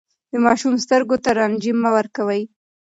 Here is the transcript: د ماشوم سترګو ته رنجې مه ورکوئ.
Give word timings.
د 0.31 0.33
ماشوم 0.45 0.73
سترګو 0.83 1.15
ته 1.23 1.29
رنجې 1.39 1.71
مه 1.81 1.89
ورکوئ. 1.97 2.41